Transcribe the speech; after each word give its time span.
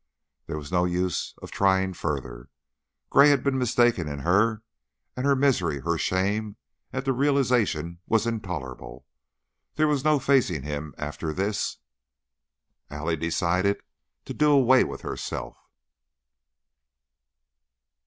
There 0.47 0.57
was 0.57 0.71
no 0.71 0.85
use 0.85 1.35
of 1.43 1.51
trying 1.51 1.93
further; 1.93 2.49
Gray 3.11 3.29
had 3.29 3.43
been 3.43 3.59
mistaken 3.59 4.07
in 4.07 4.21
her, 4.21 4.63
and 5.15 5.27
her 5.27 5.35
misery, 5.35 5.81
her 5.81 5.95
shame 5.99 6.55
at 6.91 7.05
the 7.05 7.13
realization 7.13 7.99
was 8.07 8.25
intolerable. 8.25 9.05
There 9.75 9.87
was 9.87 10.03
no 10.03 10.17
facing 10.17 10.63
him, 10.63 10.95
after 10.97 11.33
this. 11.33 11.77
Allie 12.89 13.15
decided 13.15 13.81
to 14.25 14.33
do 14.33 14.49
away 14.49 14.83
with 14.83 15.01
herself. 15.01 15.55